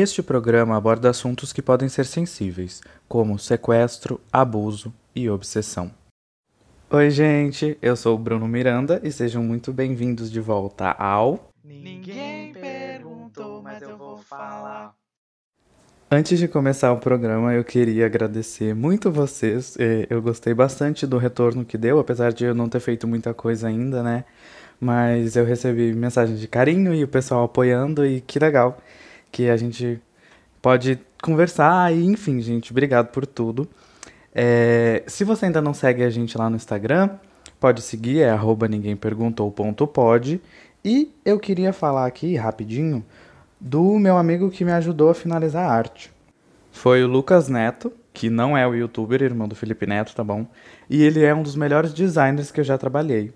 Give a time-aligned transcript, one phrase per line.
[0.00, 5.90] Este programa aborda assuntos que podem ser sensíveis, como sequestro, abuso e obsessão.
[6.88, 11.48] Oi, gente, eu sou o Bruno Miranda e sejam muito bem-vindos de volta ao.
[11.64, 14.94] Ninguém perguntou, mas eu vou falar.
[16.08, 19.76] Antes de começar o programa, eu queria agradecer muito vocês.
[19.80, 23.34] Eh, Eu gostei bastante do retorno que deu, apesar de eu não ter feito muita
[23.34, 24.24] coisa ainda, né?
[24.80, 28.80] Mas eu recebi mensagens de carinho e o pessoal apoiando, e que legal
[29.30, 30.00] que a gente
[30.60, 31.94] pode conversar.
[31.94, 33.68] E enfim, gente, obrigado por tudo.
[34.34, 37.10] É, se você ainda não segue a gente lá no Instagram,
[37.58, 40.40] pode seguir, é arroba ninguém perguntou.pod.
[40.84, 43.04] E eu queria falar aqui rapidinho
[43.60, 46.12] do meu amigo que me ajudou a finalizar a arte.
[46.70, 50.46] Foi o Lucas Neto, que não é o youtuber, irmão do Felipe Neto, tá bom?
[50.88, 53.32] E ele é um dos melhores designers que eu já trabalhei.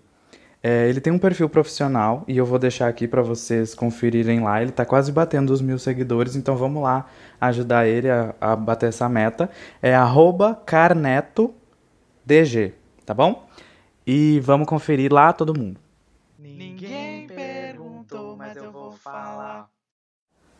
[0.62, 4.62] É, ele tem um perfil profissional e eu vou deixar aqui para vocês conferirem lá.
[4.62, 7.06] Ele tá quase batendo os mil seguidores, então vamos lá
[7.40, 9.50] ajudar ele a, a bater essa meta.
[9.82, 11.52] É arroba carnetodg,
[13.04, 13.48] tá bom?
[14.06, 15.80] E vamos conferir lá todo mundo.
[16.38, 19.68] Ninguém perguntou, mas eu vou falar.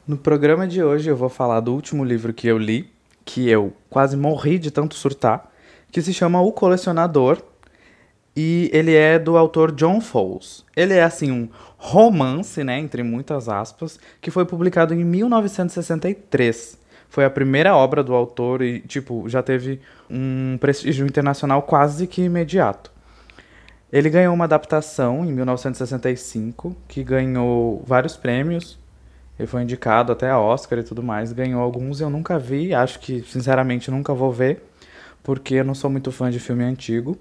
[0.07, 2.91] No programa de hoje eu vou falar do último livro que eu li,
[3.25, 5.49] que eu quase morri de tanto surtar,
[5.93, 7.41] que se chama O Colecionador,
[8.37, 10.65] e ele é do autor John Fowles.
[10.75, 16.79] Ele é assim um romance, né, entre muitas aspas, que foi publicado em 1963.
[17.09, 22.23] Foi a primeira obra do autor e tipo já teve um prestígio internacional quase que
[22.23, 22.91] imediato.
[23.93, 28.79] Ele ganhou uma adaptação em 1965 que ganhou vários prêmios.
[29.39, 31.33] Ele foi indicado até a Oscar e tudo mais.
[31.33, 34.63] Ganhou alguns eu nunca vi, acho que sinceramente nunca vou ver,
[35.23, 37.19] porque eu não sou muito fã de filme antigo.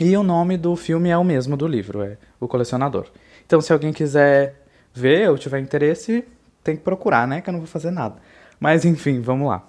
[0.00, 3.06] E o nome do filme é o mesmo do livro, é O Colecionador.
[3.44, 4.62] Então, se alguém quiser
[4.94, 6.24] ver ou tiver interesse,
[6.62, 7.40] tem que procurar, né?
[7.40, 8.16] Que eu não vou fazer nada.
[8.60, 9.66] Mas enfim, vamos lá.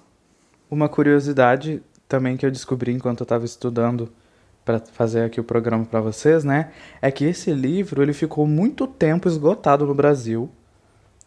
[0.69, 4.11] Uma curiosidade também que eu descobri enquanto eu estava estudando
[4.63, 6.71] para fazer aqui o programa para vocês, né?
[7.01, 10.49] É que esse livro ele ficou muito tempo esgotado no Brasil.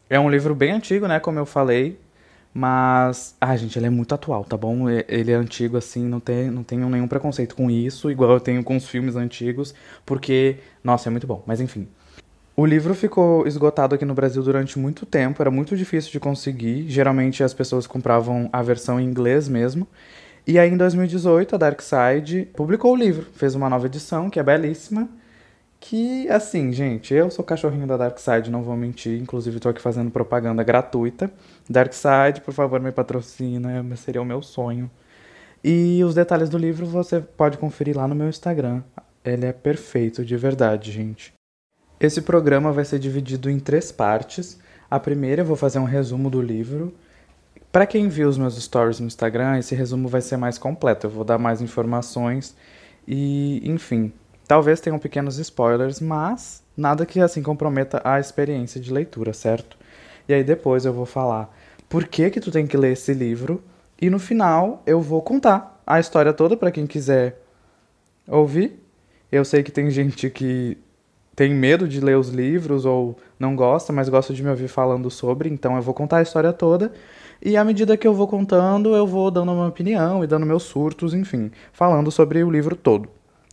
[0.08, 1.18] É um livro bem antigo, né?
[1.18, 1.98] Como eu falei.
[2.54, 4.88] Mas, ah, gente, ele é muito atual, tá bom?
[4.90, 8.62] Ele é antigo, assim, não, tem, não tenho nenhum preconceito com isso, igual eu tenho
[8.62, 9.74] com os filmes antigos,
[10.04, 11.42] porque, nossa, é muito bom.
[11.46, 11.88] Mas enfim.
[12.54, 16.86] O livro ficou esgotado aqui no Brasil durante muito tempo, era muito difícil de conseguir.
[16.88, 19.88] Geralmente as pessoas compravam a versão em inglês mesmo.
[20.46, 24.38] E aí, em 2018, a Dark Side publicou o livro, fez uma nova edição, que
[24.38, 25.08] é belíssima.
[25.84, 29.20] Que, assim, gente, eu sou cachorrinho da Dark Side, não vou mentir.
[29.20, 31.28] Inclusive, tô aqui fazendo propaganda gratuita.
[31.68, 34.88] Dark Side, por favor, me patrocina, seria o meu sonho.
[35.62, 38.80] E os detalhes do livro você pode conferir lá no meu Instagram.
[39.24, 41.32] Ele é perfeito, de verdade, gente.
[41.98, 44.60] Esse programa vai ser dividido em três partes.
[44.88, 46.94] A primeira eu vou fazer um resumo do livro.
[47.72, 51.08] Para quem viu os meus stories no Instagram, esse resumo vai ser mais completo.
[51.08, 52.54] Eu vou dar mais informações
[53.06, 54.12] e, enfim,
[54.46, 59.76] talvez tenham pequenos spoilers, mas nada que assim comprometa a experiência de leitura, certo?
[60.28, 61.54] E aí depois eu vou falar
[61.88, 63.62] por que que tu tem que ler esse livro
[64.00, 67.40] e no final eu vou contar a história toda para quem quiser
[68.26, 68.80] ouvir.
[69.30, 70.78] Eu sei que tem gente que
[71.34, 75.10] tem medo de ler os livros ou não gosta, mas gosta de me ouvir falando
[75.10, 76.92] sobre, então eu vou contar a história toda.
[77.40, 80.62] E à medida que eu vou contando, eu vou dando uma opinião e dando meus
[80.62, 83.08] surtos, enfim, falando sobre o livro todo.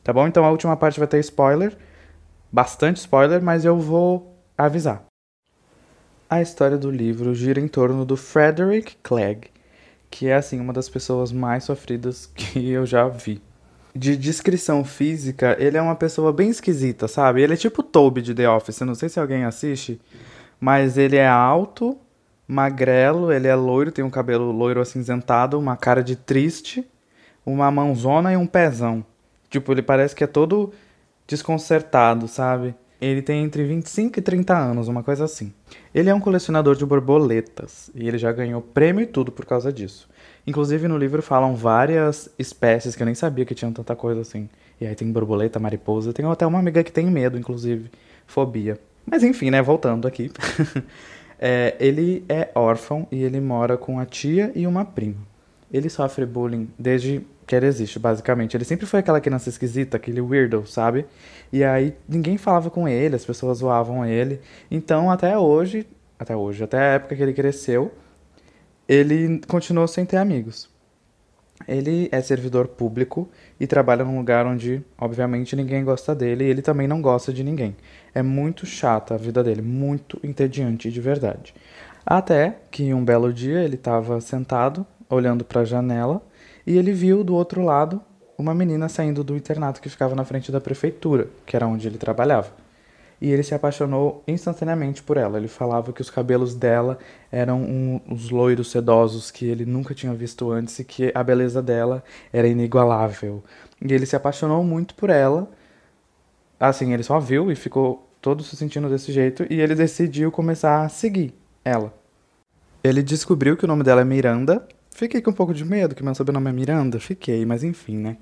[0.09, 0.25] Tá bom?
[0.25, 1.77] Então a última parte vai ter spoiler,
[2.51, 5.03] bastante spoiler, mas eu vou avisar.
[6.27, 9.51] A história do livro gira em torno do Frederick Clegg,
[10.09, 13.39] que é assim uma das pessoas mais sofridas que eu já vi.
[13.95, 17.43] De descrição física, ele é uma pessoa bem esquisita, sabe?
[17.43, 20.01] Ele é tipo Toby de The Office, eu não sei se alguém assiste,
[20.59, 21.95] mas ele é alto,
[22.47, 26.83] magrelo, ele é loiro, tem um cabelo loiro acinzentado, uma cara de triste,
[27.45, 29.05] uma mãozona e um pezão.
[29.49, 30.71] Tipo, ele parece que é todo
[31.27, 32.75] desconcertado, sabe?
[33.01, 35.53] Ele tem entre 25 e 30 anos, uma coisa assim.
[35.93, 39.71] Ele é um colecionador de borboletas e ele já ganhou prêmio e tudo por causa
[39.71, 40.09] disso.
[40.45, 44.49] Inclusive no livro falam várias espécies que eu nem sabia que tinham tanta coisa assim.
[44.81, 47.89] E aí tem borboleta, mariposa, tem até uma amiga que tem medo, inclusive,
[48.27, 48.77] fobia.
[49.05, 50.31] Mas enfim, né, voltando aqui.
[51.41, 55.15] É, ele é órfão e ele mora com a tia e uma prima.
[55.71, 58.55] Ele sofre bullying desde que ele existe, basicamente.
[58.55, 61.07] Ele sempre foi aquela criança esquisita, aquele weirdo, sabe?
[61.51, 64.39] E aí ninguém falava com ele, as pessoas zoavam ele.
[64.69, 65.87] Então, até hoje,
[66.19, 67.91] até hoje, até a época que ele cresceu,
[68.87, 70.69] ele continuou sem ter amigos.
[71.67, 73.27] Ele é servidor público
[73.59, 77.43] e trabalha num lugar onde, obviamente, ninguém gosta dele e ele também não gosta de
[77.43, 77.75] ninguém.
[78.13, 81.55] É muito chata a vida dele, muito entediante de verdade.
[82.05, 86.21] Até que um belo dia ele estava sentado, olhando para a janela,
[86.69, 87.99] e ele viu do outro lado
[88.37, 91.97] uma menina saindo do internato que ficava na frente da prefeitura, que era onde ele
[91.97, 92.51] trabalhava.
[93.19, 95.39] E ele se apaixonou instantaneamente por ela.
[95.39, 96.99] Ele falava que os cabelos dela
[97.31, 101.59] eram um, os loiros sedosos que ele nunca tinha visto antes e que a beleza
[101.59, 103.43] dela era inigualável.
[103.81, 105.49] E ele se apaixonou muito por ela.
[106.59, 110.83] Assim, ele só viu e ficou todo se sentindo desse jeito e ele decidiu começar
[110.83, 111.33] a seguir
[111.65, 111.91] ela.
[112.83, 114.67] Ele descobriu que o nome dela é Miranda.
[114.99, 116.99] Fiquei com um pouco de medo que meu sobrenome é Miranda.
[116.99, 118.17] Fiquei, mas enfim, né?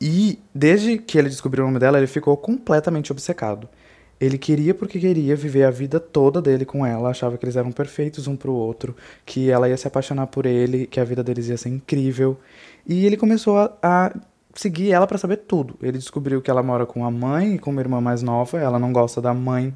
[0.00, 3.68] E desde que ele descobriu o nome dela, ele ficou completamente obcecado.
[4.20, 7.72] Ele queria porque queria viver a vida toda dele com ela, achava que eles eram
[7.72, 8.94] perfeitos um pro outro,
[9.26, 12.38] que ela ia se apaixonar por ele, que a vida deles ia ser incrível.
[12.86, 14.14] E ele começou a, a
[14.54, 15.76] seguir ela para saber tudo.
[15.82, 18.78] Ele descobriu que ela mora com a mãe e com uma irmã mais nova, ela
[18.78, 19.74] não gosta da mãe.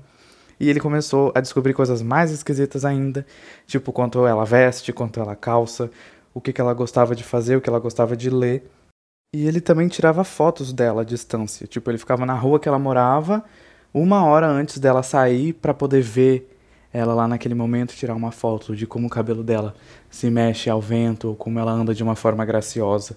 [0.58, 3.26] E ele começou a descobrir coisas mais esquisitas ainda,
[3.66, 5.90] tipo quanto ela veste, quanto ela calça,
[6.32, 8.70] o que, que ela gostava de fazer, o que ela gostava de ler.
[9.34, 11.66] E ele também tirava fotos dela à distância.
[11.66, 13.44] Tipo, ele ficava na rua que ela morava,
[13.92, 16.56] uma hora antes dela sair para poder ver
[16.92, 19.74] ela lá naquele momento tirar uma foto de como o cabelo dela
[20.08, 23.16] se mexe ao vento, ou como ela anda de uma forma graciosa.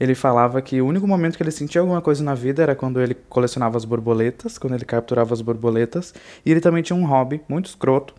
[0.00, 3.00] Ele falava que o único momento que ele sentia alguma coisa na vida era quando
[3.00, 6.14] ele colecionava as borboletas, quando ele capturava as borboletas,
[6.46, 8.14] e ele também tinha um hobby muito escroto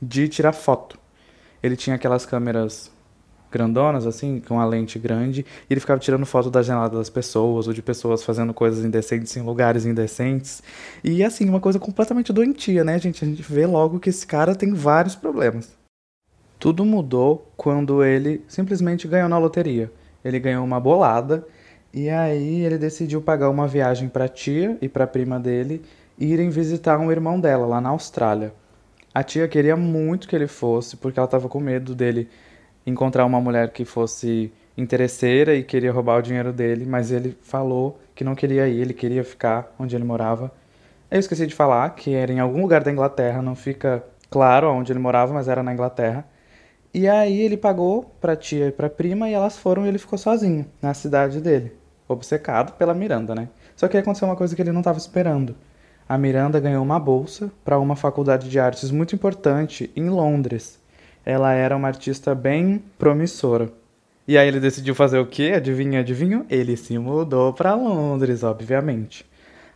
[0.00, 0.98] de tirar foto.
[1.62, 2.90] Ele tinha aquelas câmeras
[3.50, 7.66] grandonas, assim, com a lente grande, e ele ficava tirando foto da janela das pessoas,
[7.66, 10.62] ou de pessoas fazendo coisas indecentes em lugares indecentes.
[11.02, 13.24] E, assim, uma coisa completamente doentia, né, gente?
[13.24, 15.76] A gente vê logo que esse cara tem vários problemas.
[16.58, 19.90] Tudo mudou quando ele simplesmente ganhou na loteria.
[20.24, 21.46] Ele ganhou uma bolada,
[21.92, 25.82] e aí ele decidiu pagar uma viagem para tia e para prima dele
[26.18, 28.52] irem visitar um irmão dela lá na Austrália.
[29.12, 32.28] A tia queria muito que ele fosse, porque ela estava com medo dele
[32.86, 37.98] encontrar uma mulher que fosse interesseira e queria roubar o dinheiro dele, mas ele falou
[38.14, 40.52] que não queria ir, ele queria ficar onde ele morava.
[41.10, 44.92] Eu esqueci de falar que era em algum lugar da Inglaterra, não fica claro onde
[44.92, 46.24] ele morava, mas era na Inglaterra.
[46.92, 50.18] E aí ele pagou pra tia e pra prima e elas foram e ele ficou
[50.18, 51.72] sozinho na cidade dele,
[52.08, 53.48] obcecado pela Miranda, né?
[53.76, 55.54] Só que aconteceu uma coisa que ele não estava esperando.
[56.08, 60.80] A Miranda ganhou uma bolsa para uma faculdade de artes muito importante em Londres
[61.24, 63.70] ela era uma artista bem promissora.
[64.26, 65.52] E aí ele decidiu fazer o quê?
[65.56, 66.44] Adivinha, adivinha?
[66.48, 69.26] Ele se mudou para Londres, obviamente.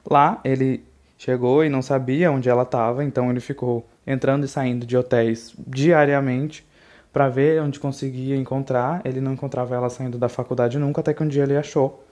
[0.09, 0.85] Lá ele
[1.19, 5.55] chegou e não sabia onde ela estava, então ele ficou entrando e saindo de hotéis
[5.67, 6.65] diariamente
[7.15, 9.01] para ver onde conseguia encontrar.
[9.05, 12.05] Ele não encontrava ela saindo da faculdade nunca, até que um dia ele achou.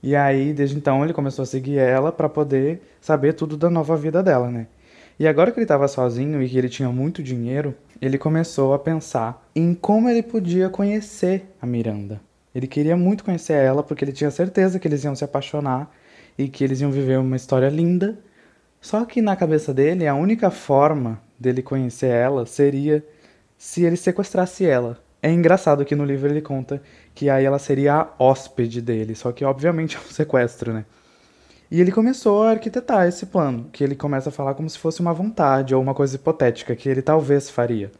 [0.00, 3.96] E aí, desde então, ele começou a seguir ela para poder saber tudo da nova
[3.96, 4.68] vida dela, né?
[5.18, 8.78] E agora que ele estava sozinho e que ele tinha muito dinheiro, ele começou a
[8.78, 12.20] pensar em como ele podia conhecer a Miranda.
[12.54, 15.90] Ele queria muito conhecer ela porque ele tinha certeza que eles iam se apaixonar
[16.38, 18.16] e que eles iam viver uma história linda.
[18.80, 23.04] Só que na cabeça dele, a única forma dele conhecer ela seria
[23.56, 24.98] se ele sequestrasse ela.
[25.22, 26.82] É engraçado que no livro ele conta
[27.14, 30.84] que aí ela seria a hóspede dele, só que obviamente é um sequestro, né?
[31.70, 35.00] E ele começou a arquitetar esse plano, que ele começa a falar como se fosse
[35.00, 37.90] uma vontade ou uma coisa hipotética que ele talvez faria.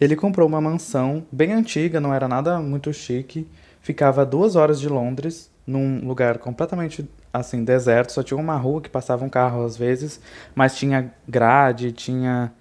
[0.00, 3.48] Ele comprou uma mansão bem antiga, não era nada muito chique,
[3.80, 8.80] ficava a duas horas de Londres, num lugar completamente assim deserto, só tinha uma rua
[8.80, 10.20] que passava um carro às vezes,
[10.54, 12.52] mas tinha grade, tinha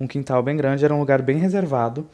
[0.00, 2.08] um quintal bem grande, era um lugar bem reservado.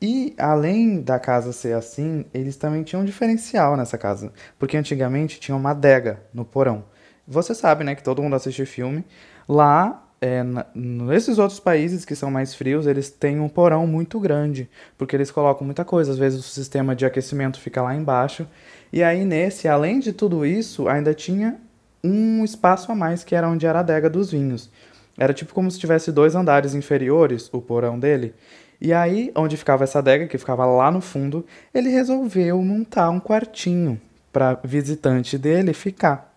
[0.00, 5.40] E além da casa ser assim, eles também tinham um diferencial nessa casa, porque antigamente
[5.40, 6.84] tinha uma adega no porão.
[7.26, 9.04] Você sabe, né, que todo mundo assiste filme.
[9.48, 10.42] Lá, é,
[10.74, 15.30] nesses outros países que são mais frios, eles têm um porão muito grande, porque eles
[15.30, 16.10] colocam muita coisa.
[16.10, 18.46] Às vezes o sistema de aquecimento fica lá embaixo.
[18.92, 21.60] E aí nesse, além de tudo isso, ainda tinha
[22.02, 24.68] um espaço a mais que era onde era a adega dos vinhos.
[25.16, 28.34] Era tipo como se tivesse dois andares inferiores, o porão dele.
[28.80, 33.20] E aí, onde ficava essa adega, que ficava lá no fundo, ele resolveu montar um
[33.20, 34.00] quartinho
[34.32, 36.34] para visitante dele ficar.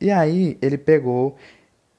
[0.00, 1.36] E aí ele pegou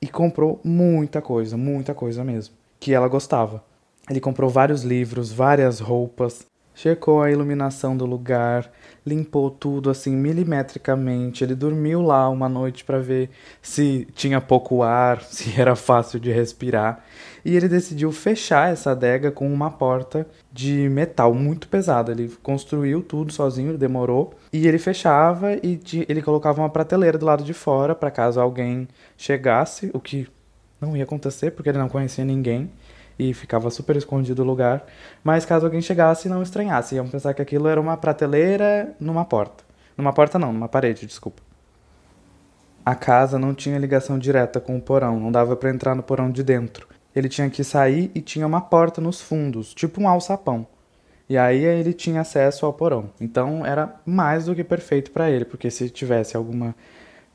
[0.02, 3.64] e comprou muita coisa, muita coisa mesmo, que ela gostava.
[4.10, 8.70] Ele comprou vários livros, várias roupas, checou a iluminação do lugar,
[9.06, 11.44] limpou tudo assim milimetricamente.
[11.44, 13.30] Ele dormiu lá uma noite para ver
[13.62, 17.04] se tinha pouco ar, se era fácil de respirar.
[17.44, 22.12] E ele decidiu fechar essa adega com uma porta de metal muito pesada.
[22.12, 24.34] Ele construiu tudo sozinho, demorou.
[24.52, 25.80] E ele fechava e
[26.10, 30.28] ele colocava uma prateleira do lado de fora para caso alguém chegasse, o que
[30.82, 32.70] não ia acontecer porque ele não conhecia ninguém.
[33.18, 34.86] E ficava super escondido o lugar.
[35.24, 39.64] Mas caso alguém chegasse, não estranhasse, iam pensar que aquilo era uma prateleira numa porta.
[39.98, 41.42] Numa porta não, numa parede, desculpa.
[42.86, 46.30] A casa não tinha ligação direta com o porão, não dava para entrar no porão
[46.30, 46.88] de dentro.
[47.16, 50.68] Ele tinha que sair e tinha uma porta nos fundos, tipo um alçapão.
[51.28, 53.10] E aí ele tinha acesso ao porão.
[53.20, 56.76] Então era mais do que perfeito para ele, porque se tivesse alguma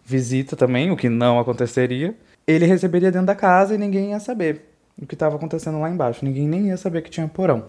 [0.04, 2.14] visita também, o que não aconteceria,
[2.46, 4.69] ele receberia dentro da casa e ninguém ia saber
[5.00, 6.24] o que estava acontecendo lá embaixo.
[6.24, 7.66] Ninguém nem ia saber que tinha porão.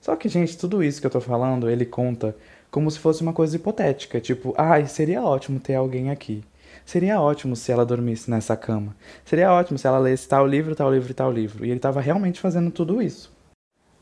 [0.00, 2.34] Só que, gente, tudo isso que eu tô falando, ele conta
[2.70, 6.44] como se fosse uma coisa hipotética, tipo, ai, ah, seria ótimo ter alguém aqui.
[6.84, 8.96] Seria ótimo se ela dormisse nessa cama.
[9.24, 11.64] Seria ótimo se ela lesse tal livro, tal livro tal livro.
[11.64, 13.32] E ele estava realmente fazendo tudo isso.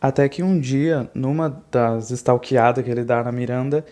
[0.00, 3.85] Até que um dia, numa das stalkeadas que ele dá na Miranda,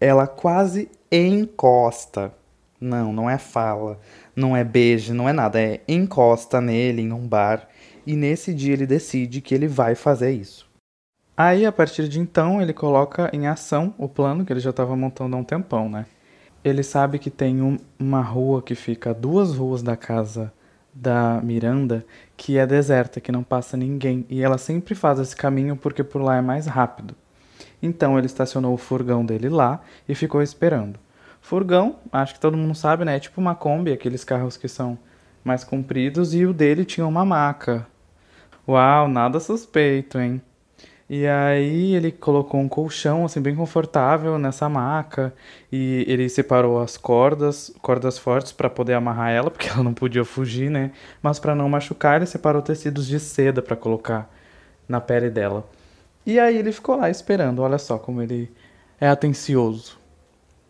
[0.00, 2.32] ela quase encosta.
[2.80, 3.98] Não, não é fala,
[4.34, 5.60] não é beijo, não é nada.
[5.60, 7.67] É encosta nele em um bar.
[8.08, 10.66] E nesse dia ele decide que ele vai fazer isso.
[11.36, 14.96] Aí, a partir de então, ele coloca em ação o plano que ele já estava
[14.96, 16.06] montando há um tempão, né?
[16.64, 20.50] Ele sabe que tem um, uma rua que fica duas ruas da casa
[20.90, 22.02] da Miranda
[22.34, 26.22] que é deserta, que não passa ninguém, e ela sempre faz esse caminho porque por
[26.22, 27.14] lá é mais rápido.
[27.82, 30.98] Então ele estacionou o furgão dele lá e ficou esperando.
[31.42, 33.16] Furgão, acho que todo mundo sabe, né?
[33.16, 34.98] É tipo uma Kombi, aqueles carros que são
[35.44, 37.86] mais compridos, e o dele tinha uma maca.
[38.68, 40.42] Uau, nada suspeito, hein?
[41.08, 45.34] E aí ele colocou um colchão assim bem confortável nessa maca
[45.72, 50.22] e ele separou as cordas, cordas fortes para poder amarrar ela, porque ela não podia
[50.24, 50.92] fugir, né?
[51.22, 54.30] Mas para não machucar, ele separou tecidos de seda para colocar
[54.86, 55.66] na pele dela.
[56.26, 58.52] E aí ele ficou lá esperando, olha só como ele
[59.00, 59.98] é atencioso.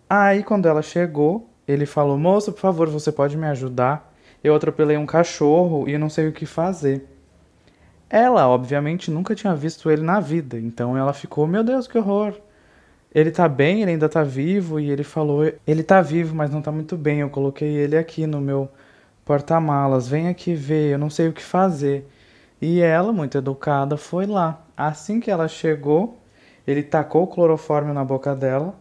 [0.08, 4.14] Aí quando ela chegou, ele falou: "Moça, por favor, você pode me ajudar?
[4.44, 7.17] Eu atropelei um cachorro e não sei o que fazer."
[8.10, 12.34] Ela, obviamente, nunca tinha visto ele na vida, então ela ficou, meu Deus, que horror.
[13.14, 16.62] Ele tá bem, ele ainda tá vivo, e ele falou, ele tá vivo, mas não
[16.62, 17.20] tá muito bem.
[17.20, 18.68] Eu coloquei ele aqui no meu
[19.24, 22.08] porta-malas, vem aqui ver, eu não sei o que fazer.
[22.60, 24.62] E ela, muito educada, foi lá.
[24.76, 26.18] Assim que ela chegou,
[26.66, 28.74] ele tacou o clorofórmio na boca dela.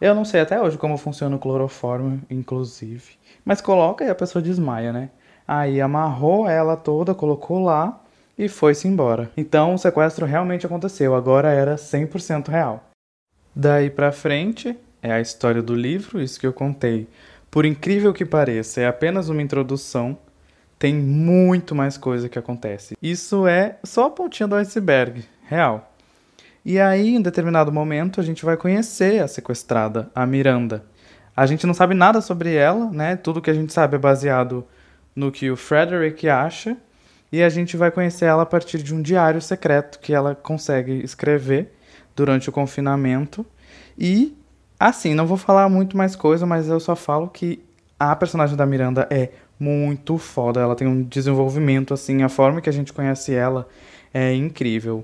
[0.00, 3.12] Eu não sei até hoje como funciona o clorofórmio, inclusive.
[3.44, 5.10] Mas coloca e a pessoa desmaia, né?
[5.46, 8.01] Aí amarrou ela toda, colocou lá
[8.36, 9.30] e foi-se embora.
[9.36, 12.88] Então o sequestro realmente aconteceu, agora era 100% real.
[13.54, 17.08] Daí para frente é a história do livro, isso que eu contei.
[17.50, 20.16] Por incrível que pareça, é apenas uma introdução,
[20.78, 22.96] tem muito mais coisa que acontece.
[23.00, 25.92] Isso é só a pontinha do iceberg, real.
[26.64, 30.84] E aí, em determinado momento, a gente vai conhecer a sequestrada, a Miranda.
[31.36, 33.16] A gente não sabe nada sobre ela, né?
[33.16, 34.64] Tudo que a gente sabe é baseado
[35.14, 36.76] no que o Frederick acha
[37.32, 41.02] e a gente vai conhecer ela a partir de um diário secreto que ela consegue
[41.02, 41.72] escrever
[42.14, 43.44] durante o confinamento.
[43.98, 44.36] E,
[44.78, 47.64] assim, não vou falar muito mais coisa, mas eu só falo que
[47.98, 50.60] a personagem da Miranda é muito foda.
[50.60, 53.66] Ela tem um desenvolvimento, assim, a forma que a gente conhece ela
[54.12, 55.02] é incrível.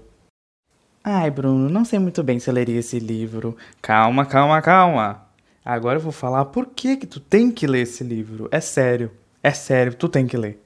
[1.02, 3.56] Ai, Bruno, não sei muito bem se eu leria esse livro.
[3.80, 5.22] Calma, calma, calma.
[5.64, 8.48] Agora eu vou falar por que que tu tem que ler esse livro.
[8.50, 9.10] É sério.
[9.42, 10.60] É sério, tu tem que ler.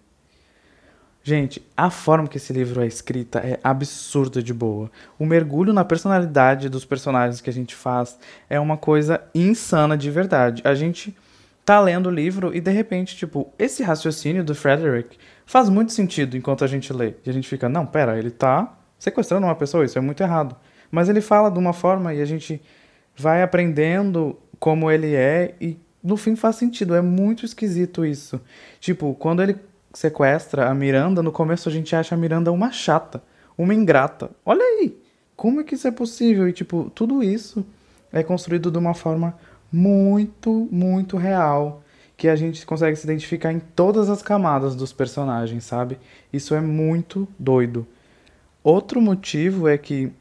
[1.24, 4.90] Gente, a forma que esse livro é escrita é absurda de boa.
[5.18, 8.18] O mergulho na personalidade dos personagens que a gente faz
[8.50, 10.62] é uma coisa insana de verdade.
[10.64, 11.16] A gente
[11.64, 16.36] tá lendo o livro e de repente, tipo, esse raciocínio do Frederick faz muito sentido
[16.36, 17.14] enquanto a gente lê.
[17.24, 20.56] E a gente fica, não, pera, ele tá sequestrando uma pessoa, isso é muito errado.
[20.90, 22.60] Mas ele fala de uma forma e a gente
[23.16, 26.96] vai aprendendo como ele é e no fim faz sentido.
[26.96, 28.40] É muito esquisito isso.
[28.80, 29.56] Tipo, quando ele
[29.92, 33.22] sequestra a Miranda, no começo a gente acha a Miranda uma chata,
[33.56, 34.30] uma ingrata.
[34.44, 34.96] Olha aí,
[35.36, 36.48] como é que isso é possível?
[36.48, 37.64] E tipo, tudo isso
[38.12, 39.36] é construído de uma forma
[39.70, 41.82] muito, muito real,
[42.16, 45.98] que a gente consegue se identificar em todas as camadas dos personagens, sabe?
[46.32, 47.86] Isso é muito doido.
[48.62, 50.12] Outro motivo é que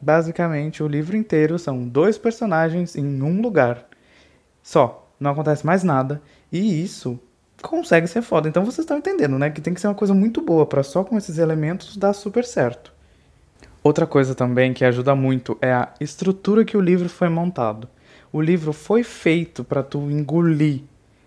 [0.00, 3.86] basicamente o livro inteiro são dois personagens em um lugar.
[4.62, 7.20] Só, não acontece mais nada, e isso
[7.62, 8.48] consegue ser foda.
[8.48, 9.50] Então vocês estão entendendo, né?
[9.50, 12.44] Que tem que ser uma coisa muito boa para só com esses elementos dar super
[12.44, 12.92] certo.
[13.82, 17.88] Outra coisa também que ajuda muito é a estrutura que o livro foi montado.
[18.32, 20.82] O livro foi feito para tu engolir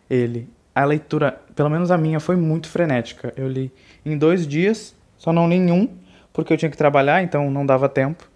[0.10, 0.48] ele.
[0.76, 3.34] A leitura, pelo menos a minha, foi muito frenética.
[3.36, 3.72] Eu li
[4.06, 5.90] em dois dias, só não li em um,
[6.32, 8.30] porque eu tinha que trabalhar, então não dava tempo.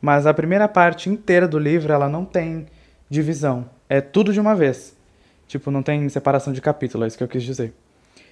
[0.00, 2.66] Mas a primeira parte inteira do livro, ela não tem
[3.08, 3.68] divisão.
[3.88, 4.96] É tudo de uma vez.
[5.50, 7.74] Tipo, não tem separação de capítulo, é isso que eu quis dizer.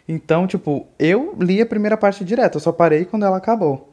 [0.09, 3.93] Então, tipo, eu li a primeira parte direto, eu só parei quando ela acabou.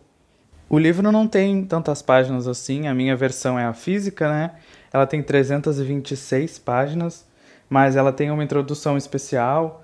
[0.70, 4.52] O livro não tem tantas páginas assim, a minha versão é a física, né?
[4.94, 7.26] Ela tem 326 páginas,
[7.68, 9.84] mas ela tem uma introdução especial.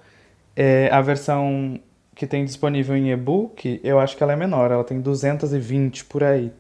[0.56, 1.80] É, a versão
[2.14, 6.24] que tem disponível em e-book, eu acho que ela é menor, ela tem 220 por
[6.24, 6.52] aí.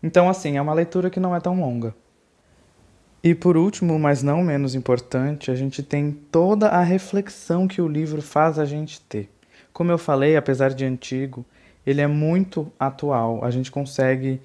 [0.00, 1.92] Então, assim, é uma leitura que não é tão longa.
[3.22, 7.88] E por último, mas não menos importante, a gente tem toda a reflexão que o
[7.88, 9.28] livro faz a gente ter.
[9.74, 11.44] Como eu falei, apesar de antigo,
[11.86, 13.44] ele é muito atual.
[13.44, 14.40] A gente consegue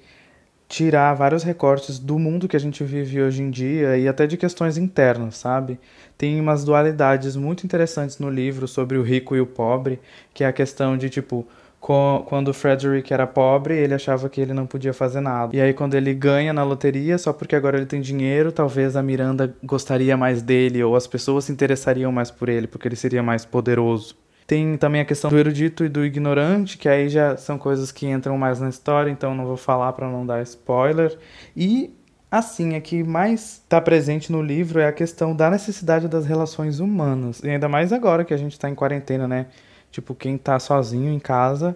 [0.68, 4.36] tirar vários recortes do mundo que a gente vive hoje em dia e até de
[4.36, 5.78] questões internas, sabe?
[6.18, 10.00] Tem umas dualidades muito interessantes no livro sobre o rico e o pobre,
[10.34, 11.46] que é a questão de tipo
[11.80, 15.54] quando o Frederick era pobre, ele achava que ele não podia fazer nada.
[15.54, 19.02] E aí, quando ele ganha na loteria, só porque agora ele tem dinheiro, talvez a
[19.02, 23.22] Miranda gostaria mais dele, ou as pessoas se interessariam mais por ele, porque ele seria
[23.22, 24.16] mais poderoso.
[24.46, 28.06] Tem também a questão do erudito e do ignorante, que aí já são coisas que
[28.06, 31.18] entram mais na história, então não vou falar para não dar spoiler.
[31.56, 31.92] E
[32.30, 36.78] assim, a que mais está presente no livro é a questão da necessidade das relações
[36.78, 37.40] humanas.
[37.42, 39.46] E ainda mais agora que a gente está em quarentena, né?
[39.96, 41.74] Tipo, quem está sozinho em casa,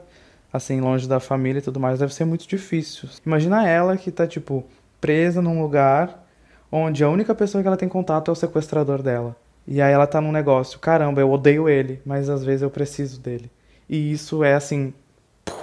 [0.52, 3.08] assim, longe da família e tudo mais, deve ser muito difícil.
[3.24, 4.62] Imagina ela que está tipo,
[5.00, 6.22] presa num lugar
[6.70, 9.34] onde a única pessoa que ela tem contato é o sequestrador dela.
[9.66, 13.18] E aí ela tá num negócio, caramba, eu odeio ele, mas às vezes eu preciso
[13.18, 13.50] dele.
[13.88, 14.92] E isso é assim,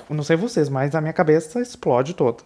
[0.09, 2.39] não sei vocês, mas a minha cabeça explode toda.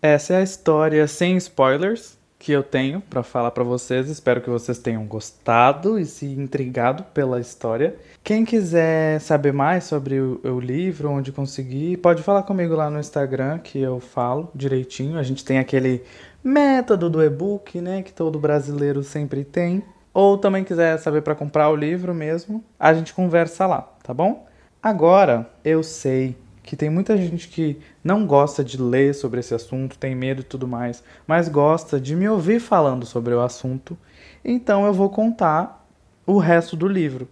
[0.00, 4.08] Essa é a história sem spoilers que eu tenho para falar para vocês.
[4.08, 7.94] Espero que vocês tenham gostado e se intrigado pela história.
[8.24, 12.98] Quem quiser saber mais sobre o, o livro, onde conseguir, pode falar comigo lá no
[12.98, 15.18] Instagram que eu falo direitinho.
[15.18, 16.02] A gente tem aquele
[16.42, 21.70] método do e-book, né, que todo brasileiro sempre tem ou também quiser saber para comprar
[21.70, 24.46] o livro mesmo, a gente conversa lá, tá bom?
[24.82, 26.36] Agora, eu sei
[26.70, 30.44] que tem muita gente que não gosta de ler sobre esse assunto, tem medo e
[30.44, 33.98] tudo mais, mas gosta de me ouvir falando sobre o assunto,
[34.44, 35.84] então eu vou contar
[36.24, 37.26] o resto do livro.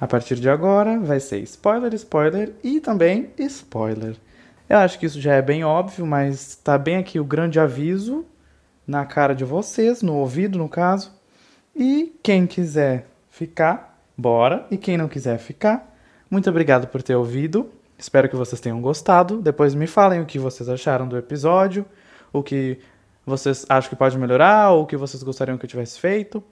[0.00, 4.16] A partir de agora vai ser spoiler, spoiler e também spoiler.
[4.68, 8.26] Eu acho que isso já é bem óbvio, mas tá bem aqui o grande aviso
[8.84, 11.22] na cara de vocês, no ouvido no caso
[11.72, 14.66] e quem quiser ficar, bora.
[14.72, 15.96] E quem não quiser ficar,
[16.28, 17.70] muito obrigado por ter ouvido.
[18.02, 19.40] Espero que vocês tenham gostado.
[19.40, 21.86] Depois me falem o que vocês acharam do episódio,
[22.32, 22.80] o que
[23.24, 26.42] vocês acham que pode melhorar, ou o que vocês gostariam que eu tivesse feito.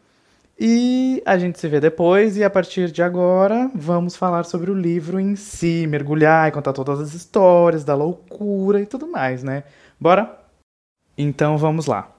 [0.56, 4.74] E a gente se vê depois, e a partir de agora vamos falar sobre o
[4.74, 9.64] livro em si, mergulhar e contar todas as histórias da loucura e tudo mais, né?
[9.98, 10.38] Bora?
[11.18, 12.12] Então vamos lá.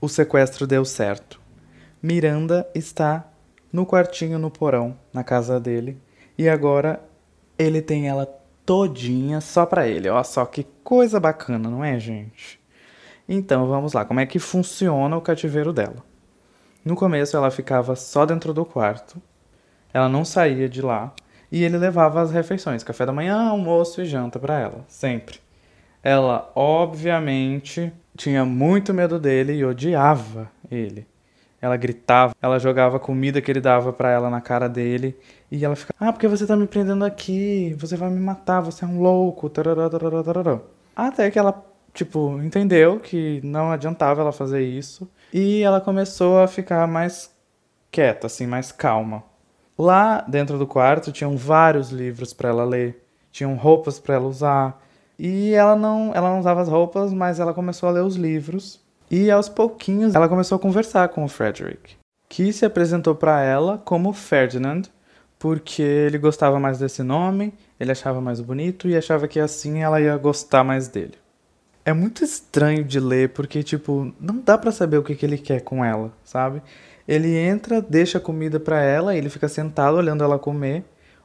[0.00, 1.38] O sequestro deu certo.
[2.02, 3.28] Miranda está
[3.70, 5.98] no quartinho no porão, na casa dele,
[6.38, 6.98] e agora
[7.58, 10.08] ele tem ela todinha só para ele.
[10.08, 12.60] Olha só que coisa bacana, não é, gente?
[13.28, 16.04] Então, vamos lá, como é que funciona o cativeiro dela?
[16.84, 19.20] No começo ela ficava só dentro do quarto.
[19.92, 21.14] Ela não saía de lá
[21.50, 25.38] e ele levava as refeições, café da manhã, almoço e janta para ela, sempre.
[26.02, 31.06] Ela, obviamente, tinha muito medo dele e odiava ele.
[31.64, 35.18] Ela gritava, ela jogava comida que ele dava para ela na cara dele.
[35.50, 37.74] E ela ficava, ah, porque você tá me prendendo aqui?
[37.78, 39.50] Você vai me matar, você é um louco.
[40.94, 45.10] Até que ela, tipo, entendeu que não adiantava ela fazer isso.
[45.32, 47.34] E ela começou a ficar mais
[47.90, 49.24] quieta, assim, mais calma.
[49.78, 54.84] Lá dentro do quarto tinham vários livros para ela ler, tinham roupas para ela usar.
[55.18, 58.83] E ela não, ela não usava as roupas, mas ela começou a ler os livros
[59.14, 61.94] e aos pouquinhos ela começou a conversar com o Frederick,
[62.28, 64.82] que se apresentou para ela como Ferdinand,
[65.38, 70.00] porque ele gostava mais desse nome, ele achava mais bonito e achava que assim ela
[70.00, 71.14] ia gostar mais dele.
[71.84, 75.38] É muito estranho de ler porque tipo, não dá para saber o que, que ele
[75.38, 76.60] quer com ela, sabe?
[77.06, 80.82] Ele entra, deixa a comida para ela, ele fica sentado olhando ela comer,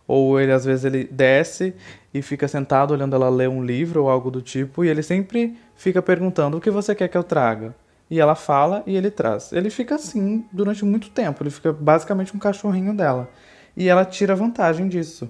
[0.10, 1.72] ou ele às vezes ele desce
[2.12, 5.56] e fica sentado olhando ela ler um livro ou algo do tipo, e ele sempre
[5.76, 7.76] fica perguntando o que você quer que eu traga.
[8.10, 9.54] E ela fala e ele traz.
[9.54, 13.30] Ele fica assim durante muito tempo, ele fica basicamente um cachorrinho dela.
[13.78, 15.30] E ela tira vantagem disso.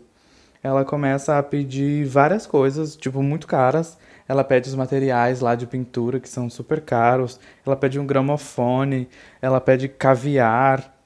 [0.64, 3.98] Ela começa a pedir várias coisas, tipo, muito caras.
[4.30, 7.38] Ela pede os materiais lá de pintura, que são super caros.
[7.66, 9.10] Ela pede um gramofone,
[9.42, 10.98] ela pede caviar,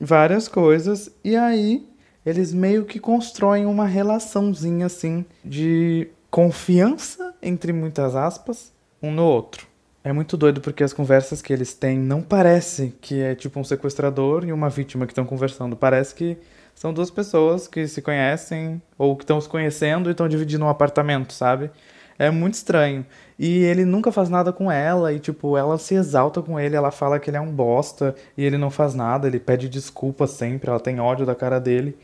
[0.00, 1.10] várias coisas.
[1.22, 1.86] E aí
[2.24, 9.66] eles meio que constroem uma relaçãozinha assim de confiança, entre muitas aspas, um no outro.
[10.02, 13.64] É muito doido porque as conversas que eles têm não parece que é tipo um
[13.64, 15.76] sequestrador e uma vítima que estão conversando.
[15.76, 16.36] Parece que
[16.74, 20.68] são duas pessoas que se conhecem ou que estão se conhecendo e estão dividindo um
[20.68, 21.70] apartamento, sabe?
[22.18, 23.06] É muito estranho.
[23.38, 26.90] E ele nunca faz nada com ela, e tipo, ela se exalta com ele, ela
[26.90, 30.70] fala que ele é um bosta, e ele não faz nada, ele pede desculpa sempre,
[30.70, 31.96] ela tem ódio da cara dele.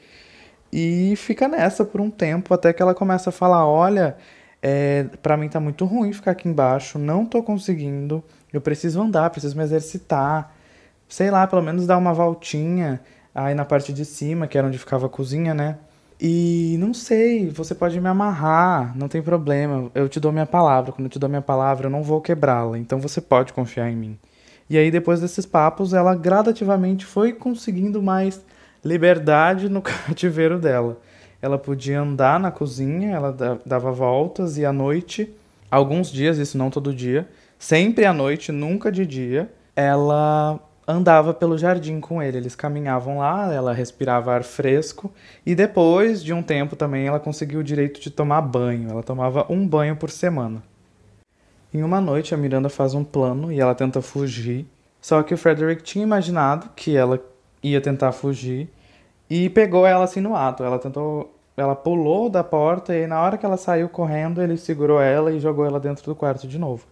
[0.73, 4.16] E fica nessa por um tempo, até que ela começa a falar: Olha,
[4.62, 9.31] é, para mim tá muito ruim ficar aqui embaixo, não tô conseguindo, eu preciso andar,
[9.31, 10.53] preciso me exercitar,
[11.09, 13.01] sei lá, pelo menos dar uma voltinha
[13.35, 15.79] aí na parte de cima, que era onde ficava a cozinha, né?
[16.22, 19.90] E não sei, você pode me amarrar, não tem problema.
[19.94, 20.92] Eu te dou minha palavra.
[20.92, 22.78] Quando eu te dou minha palavra, eu não vou quebrá-la.
[22.78, 24.18] Então você pode confiar em mim.
[24.68, 28.44] E aí, depois desses papos, ela gradativamente foi conseguindo mais
[28.85, 31.00] liberdade no cativeiro dela.
[31.40, 35.35] Ela podia andar na cozinha, ela dava voltas e à noite,
[35.70, 37.26] alguns dias, isso não todo dia,
[37.59, 42.38] sempre à noite, nunca de dia, ela andava pelo jardim com ele.
[42.38, 45.12] Eles caminhavam lá, ela respirava ar fresco
[45.45, 48.90] e depois de um tempo também ela conseguiu o direito de tomar banho.
[48.90, 50.62] Ela tomava um banho por semana.
[51.73, 54.66] Em uma noite a Miranda faz um plano e ela tenta fugir.
[55.01, 57.21] Só que o Frederick tinha imaginado que ela
[57.62, 58.69] ia tentar fugir
[59.29, 60.64] e pegou ela assim no ato.
[60.64, 65.01] Ela tentou, ela pulou da porta e na hora que ela saiu correndo, ele segurou
[65.01, 66.85] ela e jogou ela dentro do quarto de novo.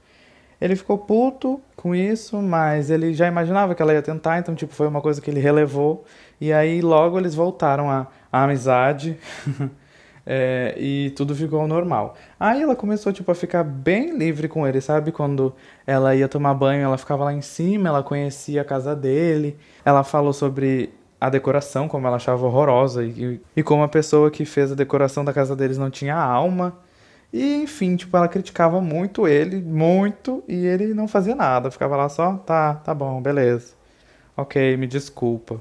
[0.60, 4.74] Ele ficou puto com isso, mas ele já imaginava que ela ia tentar, então tipo
[4.74, 6.04] foi uma coisa que ele relevou.
[6.40, 9.16] E aí logo eles voltaram à, à amizade.
[10.26, 12.16] é, e tudo ficou normal.
[12.38, 15.12] Aí ela começou tipo a ficar bem livre com ele, sabe?
[15.12, 15.54] Quando
[15.86, 19.56] ela ia tomar banho, ela ficava lá em cima, ela conhecia a casa dele.
[19.84, 20.90] Ela falou sobre
[21.20, 25.24] a decoração, como ela achava horrorosa e, e como a pessoa que fez a decoração
[25.24, 26.76] da casa deles não tinha alma.
[27.32, 32.08] E enfim, tipo, ela criticava muito ele, muito, e ele não fazia nada, ficava lá
[32.08, 33.74] só, tá, tá bom, beleza.
[34.36, 35.60] Ok, me desculpa.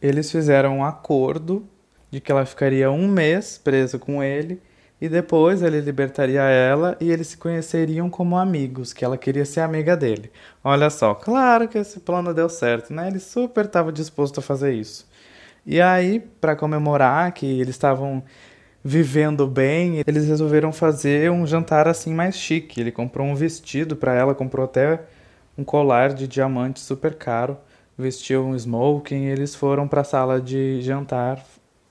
[0.00, 1.66] Eles fizeram um acordo
[2.10, 4.62] de que ela ficaria um mês presa com ele
[5.00, 9.60] e depois ele libertaria ela e eles se conheceriam como amigos, que ela queria ser
[9.60, 10.30] amiga dele.
[10.64, 13.08] Olha só, claro que esse plano deu certo, né?
[13.08, 15.06] Ele super estava disposto a fazer isso.
[15.66, 18.22] E aí, para comemorar que eles estavam
[18.86, 22.80] vivendo bem, eles resolveram fazer um jantar assim mais chique.
[22.80, 25.00] Ele comprou um vestido para ela, comprou até
[25.58, 27.58] um colar de diamante super caro,
[27.98, 31.44] vestiu um smoking e eles foram para a sala de jantar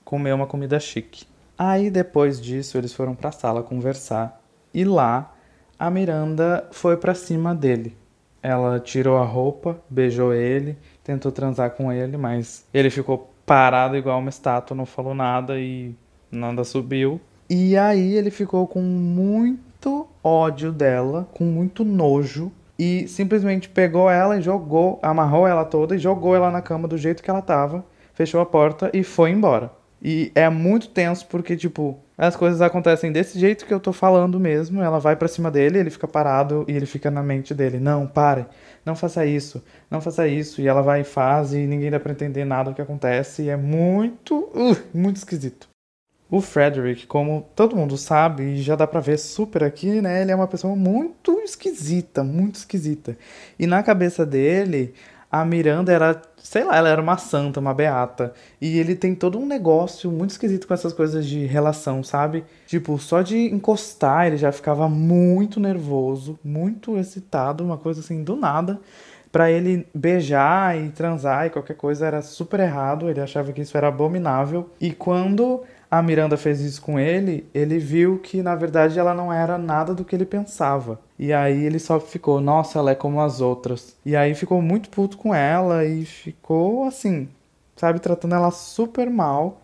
[0.06, 1.26] comer uma comida chique.
[1.58, 4.40] Aí depois disso eles foram para a sala conversar
[4.72, 5.34] e lá
[5.78, 7.94] a Miranda foi para cima dele.
[8.42, 14.18] Ela tirou a roupa, beijou ele, tentou transar com ele, mas ele ficou parado igual
[14.18, 15.94] uma estátua, não falou nada e
[16.30, 17.20] nada subiu.
[17.48, 22.50] E aí ele ficou com muito ódio dela, com muito nojo.
[22.78, 26.98] E simplesmente pegou ela e jogou, amarrou ela toda e jogou ela na cama do
[26.98, 29.70] jeito que ela tava, fechou a porta e foi embora.
[30.02, 34.38] E é muito tenso porque, tipo, as coisas acontecem desse jeito que eu tô falando
[34.38, 34.82] mesmo.
[34.82, 38.06] Ela vai para cima dele, ele fica parado e ele fica na mente dele: Não,
[38.06, 38.46] pare,
[38.84, 40.60] não faça isso, não faça isso.
[40.60, 43.42] E ela vai e faz e ninguém dá pra entender nada do que acontece.
[43.44, 45.68] E é muito, uh, muito esquisito.
[46.28, 50.22] O Frederick, como todo mundo sabe, e já dá pra ver super aqui, né?
[50.22, 53.16] Ele é uma pessoa muito esquisita, muito esquisita.
[53.56, 54.92] E na cabeça dele,
[55.30, 58.32] a Miranda era, sei lá, ela era uma santa, uma beata.
[58.60, 62.44] E ele tem todo um negócio muito esquisito com essas coisas de relação, sabe?
[62.66, 68.34] Tipo, só de encostar ele já ficava muito nervoso, muito excitado, uma coisa assim do
[68.34, 68.80] nada.
[69.30, 73.76] Pra ele beijar e transar e qualquer coisa era super errado, ele achava que isso
[73.76, 74.70] era abominável.
[74.80, 75.62] E quando
[75.98, 79.94] a Miranda fez isso com ele, ele viu que na verdade ela não era nada
[79.94, 81.00] do que ele pensava.
[81.18, 83.96] E aí ele só ficou, nossa, ela é como as outras.
[84.04, 87.28] E aí ficou muito puto com ela e ficou assim,
[87.76, 89.62] sabe, tratando ela super mal.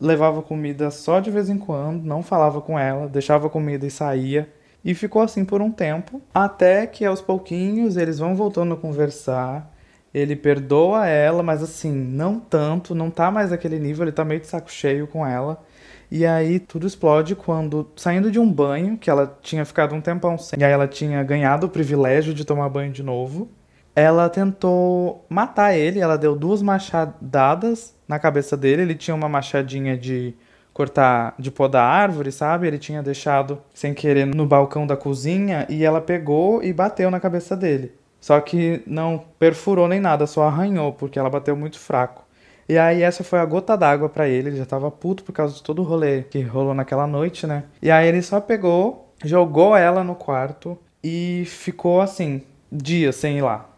[0.00, 4.48] Levava comida só de vez em quando, não falava com ela, deixava comida e saía.
[4.84, 9.72] E ficou assim por um tempo, até que aos pouquinhos eles vão voltando a conversar.
[10.12, 14.40] Ele perdoa ela, mas assim, não tanto, não tá mais naquele nível, ele tá meio
[14.40, 15.60] de saco cheio com ela.
[16.16, 20.38] E aí tudo explode quando, saindo de um banho, que ela tinha ficado um tempão
[20.38, 23.50] sem, e aí ela tinha ganhado o privilégio de tomar banho de novo,
[23.96, 29.98] ela tentou matar ele, ela deu duas machadadas na cabeça dele, ele tinha uma machadinha
[29.98, 30.36] de
[30.72, 32.68] cortar, de podar árvore, sabe?
[32.68, 37.18] Ele tinha deixado sem querer no balcão da cozinha e ela pegou e bateu na
[37.18, 37.92] cabeça dele.
[38.20, 42.23] Só que não perfurou nem nada, só arranhou, porque ela bateu muito fraco.
[42.68, 45.54] E aí essa foi a gota d'água para ele, ele já tava puto por causa
[45.54, 47.64] de todo o rolê que rolou naquela noite, né?
[47.82, 53.42] E aí ele só pegou, jogou ela no quarto e ficou assim, dias sem ir
[53.42, 53.68] lá.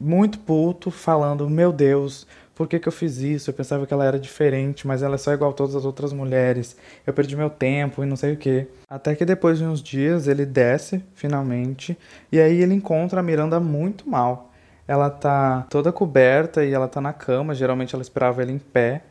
[0.00, 3.50] Muito puto, falando: Meu Deus, por que, que eu fiz isso?
[3.50, 6.12] Eu pensava que ela era diferente, mas ela é só igual a todas as outras
[6.12, 6.76] mulheres.
[7.06, 8.66] Eu perdi meu tempo e não sei o que.
[8.88, 11.96] Até que depois de uns dias ele desce, finalmente,
[12.30, 14.51] e aí ele encontra a Miranda muito mal.
[14.86, 19.02] Ela tá toda coberta e ela tá na cama, geralmente ela esperava ele em pé.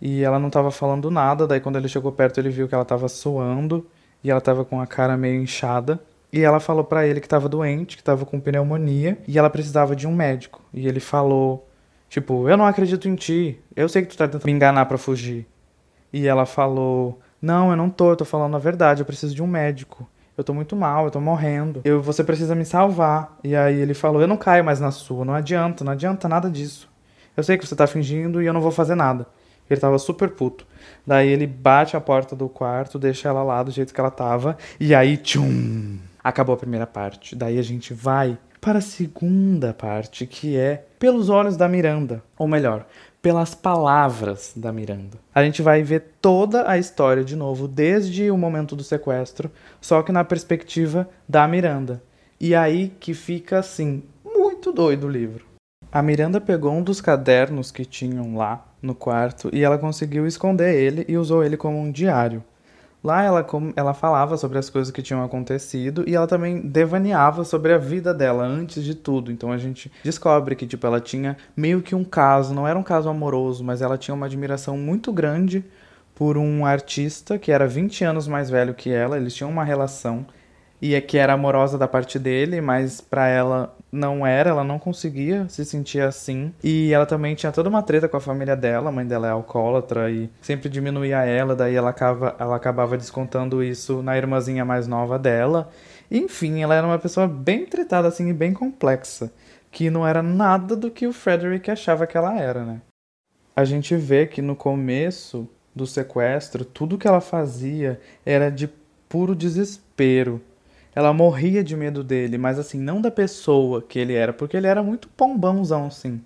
[0.00, 2.84] E ela não tava falando nada, daí quando ele chegou perto ele viu que ela
[2.84, 3.86] tava suando
[4.22, 6.00] e ela tava com a cara meio inchada.
[6.32, 9.94] E ela falou para ele que tava doente, que tava com pneumonia e ela precisava
[9.94, 10.60] de um médico.
[10.74, 11.68] E ele falou,
[12.08, 13.60] tipo, eu não acredito em ti.
[13.74, 15.46] Eu sei que tu tá tentando me enganar para fugir.
[16.12, 19.42] E ela falou, não, eu não tô, eu tô falando a verdade, eu preciso de
[19.42, 20.08] um médico.
[20.36, 21.80] Eu tô muito mal, eu tô morrendo.
[21.84, 23.38] Eu, você precisa me salvar.
[23.44, 26.50] E aí ele falou, eu não caio mais na sua, não adianta, não adianta nada
[26.50, 26.88] disso.
[27.36, 29.26] Eu sei que você tá fingindo e eu não vou fazer nada.
[29.68, 30.66] Ele tava super puto.
[31.06, 34.56] Daí ele bate a porta do quarto, deixa ela lá do jeito que ela tava,
[34.78, 35.98] e aí, tchum!
[36.22, 37.36] Acabou a primeira parte.
[37.36, 42.22] Daí a gente vai para a segunda parte, que é pelos olhos da Miranda.
[42.38, 42.86] Ou melhor,
[43.24, 45.16] pelas palavras da Miranda.
[45.34, 50.02] A gente vai ver toda a história de novo, desde o momento do sequestro, só
[50.02, 52.02] que na perspectiva da Miranda.
[52.38, 55.46] E aí que fica assim, muito doido o livro.
[55.90, 60.74] A Miranda pegou um dos cadernos que tinham lá no quarto e ela conseguiu esconder
[60.74, 62.44] ele e usou ele como um diário.
[63.04, 67.74] Lá ela, ela falava sobre as coisas que tinham acontecido e ela também devaneava sobre
[67.74, 69.30] a vida dela antes de tudo.
[69.30, 72.82] Então a gente descobre que tipo ela tinha meio que um caso, não era um
[72.82, 75.62] caso amoroso, mas ela tinha uma admiração muito grande
[76.14, 80.24] por um artista que era 20 anos mais velho que ela, eles tinham uma relação
[80.80, 84.78] e é que era amorosa da parte dele, mas para ela não era, ela não
[84.78, 86.52] conseguia se sentir assim.
[86.62, 89.30] E ela também tinha toda uma treta com a família dela, a mãe dela é
[89.30, 94.86] alcoólatra e sempre diminuía ela, daí ela, acaba, ela acabava descontando isso na irmãzinha mais
[94.86, 95.70] nova dela.
[96.10, 99.32] Enfim, ela era uma pessoa bem tretada assim e bem complexa,
[99.70, 102.80] que não era nada do que o Frederick achava que ela era, né?
[103.56, 108.68] A gente vê que no começo do sequestro, tudo que ela fazia era de
[109.08, 110.40] puro desespero
[110.94, 114.66] ela morria de medo dele, mas assim, não da pessoa que ele era, porque ele
[114.66, 116.20] era muito pombãozão, assim.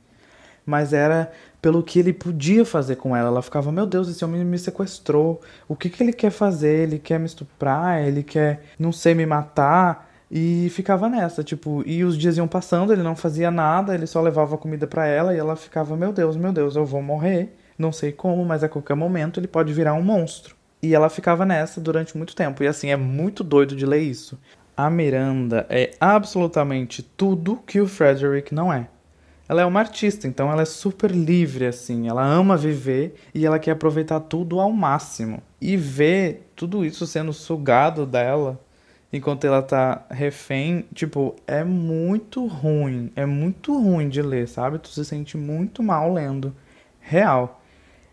[0.66, 3.28] Mas era pelo que ele podia fazer com ela.
[3.28, 5.40] Ela ficava, meu Deus, esse homem me sequestrou.
[5.66, 6.82] O que, que ele quer fazer?
[6.82, 8.02] Ele quer me estuprar?
[8.02, 10.08] Ele quer, não sei, me matar?
[10.30, 14.20] E ficava nessa, tipo, e os dias iam passando, ele não fazia nada, ele só
[14.20, 17.56] levava comida para ela e ela ficava, meu Deus, meu Deus, eu vou morrer.
[17.78, 20.54] Não sei como, mas a qualquer momento ele pode virar um monstro.
[20.82, 22.62] E ela ficava nessa durante muito tempo.
[22.62, 24.38] E assim, é muito doido de ler isso
[24.78, 28.88] a Miranda é absolutamente tudo que o Frederick não é.
[29.48, 33.58] Ela é uma artista, então ela é super livre assim, ela ama viver e ela
[33.58, 35.42] quer aproveitar tudo ao máximo.
[35.60, 38.60] E ver tudo isso sendo sugado dela
[39.12, 44.78] enquanto ela tá refém, tipo, é muito ruim, é muito ruim de ler, sabe?
[44.78, 46.54] Tu se sente muito mal lendo.
[47.00, 47.57] Real.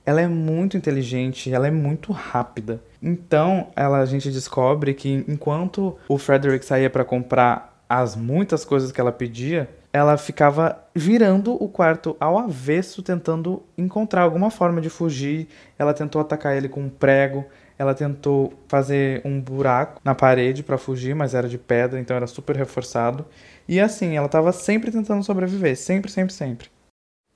[0.05, 2.81] Ela é muito inteligente, ela é muito rápida.
[3.01, 8.91] Então, ela, a gente descobre que enquanto o Frederick saía para comprar as muitas coisas
[8.91, 14.89] que ela pedia, ela ficava virando o quarto ao avesso, tentando encontrar alguma forma de
[14.89, 15.47] fugir.
[15.79, 17.45] Ela tentou atacar ele com um prego,
[17.79, 22.27] ela tentou fazer um buraco na parede para fugir, mas era de pedra, então era
[22.27, 23.25] super reforçado.
[23.67, 26.74] E assim, ela estava sempre tentando sobreviver, sempre, sempre, sempre.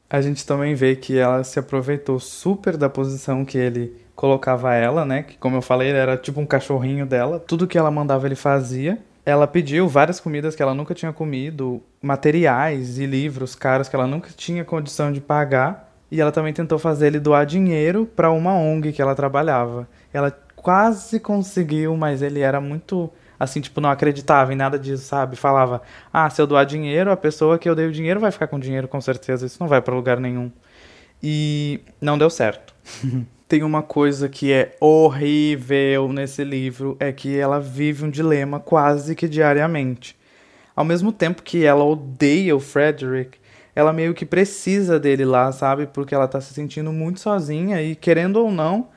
[0.10, 5.06] A gente também vê que ela se aproveitou super da posição que ele colocava ela,
[5.06, 5.24] né?
[5.24, 7.40] Que como eu falei, era tipo um cachorrinho dela.
[7.40, 8.98] Tudo que ela mandava ele fazia.
[9.24, 14.08] Ela pediu várias comidas que ela nunca tinha comido, materiais e livros caros que ela
[14.08, 15.94] nunca tinha condição de pagar.
[16.12, 19.88] E ela também tentou fazer ele doar dinheiro para uma ONG que ela trabalhava.
[20.12, 25.36] Ela quase conseguiu, mas ele era muito assim, tipo, não acreditava em nada disso, sabe?
[25.36, 28.48] Falava: "Ah, se eu doar dinheiro, a pessoa que eu dei o dinheiro vai ficar
[28.48, 30.52] com dinheiro com certeza, isso não vai para lugar nenhum".
[31.22, 32.74] E não deu certo.
[33.50, 39.16] tem uma coisa que é horrível nesse livro, é que ela vive um dilema quase
[39.16, 40.16] que diariamente.
[40.76, 43.40] Ao mesmo tempo que ela odeia o Frederick,
[43.76, 45.88] ela meio que precisa dele lá, sabe?
[45.88, 48.88] Porque ela tá se sentindo muito sozinha e querendo ou não,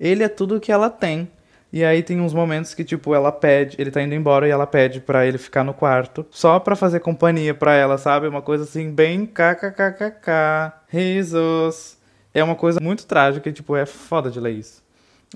[0.00, 1.28] ele é tudo que ela tem.
[1.72, 4.66] E aí tem uns momentos que, tipo, ela pede, ele tá indo embora e ela
[4.66, 8.26] pede para ele ficar no quarto, só pra fazer companhia pra ela, sabe?
[8.26, 11.98] Uma coisa assim, bem kkkk, risos
[12.32, 14.82] é uma coisa muito trágica e, tipo, é foda de ler isso.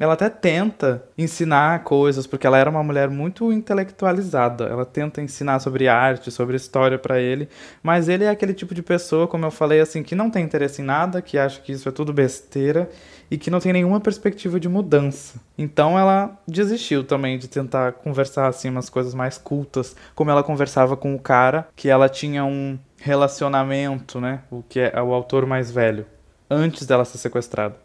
[0.00, 4.64] Ela até tenta ensinar coisas, porque ela era uma mulher muito intelectualizada.
[4.64, 7.48] Ela tenta ensinar sobre arte, sobre história para ele,
[7.82, 10.80] mas ele é aquele tipo de pessoa, como eu falei, assim, que não tem interesse
[10.80, 12.88] em nada, que acha que isso é tudo besteira
[13.30, 15.40] e que não tem nenhuma perspectiva de mudança.
[15.56, 20.96] Então ela desistiu também de tentar conversar assim umas coisas mais cultas, como ela conversava
[20.96, 24.40] com o cara que ela tinha um relacionamento, né?
[24.50, 26.06] O que é o autor mais velho
[26.50, 27.76] antes dela ser sequestrada.